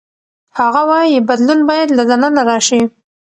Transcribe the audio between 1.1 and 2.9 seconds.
بدلون باید له دننه راشي.